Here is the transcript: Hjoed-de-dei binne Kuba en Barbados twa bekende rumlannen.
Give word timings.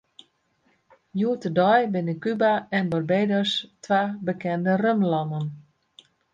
Hjoed-de-dei 1.17 1.85
binne 1.97 2.15
Kuba 2.23 2.51
en 2.79 2.89
Barbados 2.95 3.53
twa 3.83 4.01
bekende 4.25 4.71
rumlannen. 4.85 5.45